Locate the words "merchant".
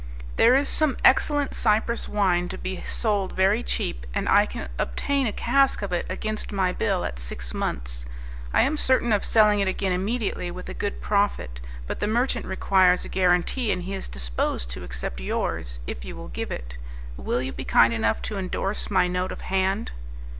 12.07-12.47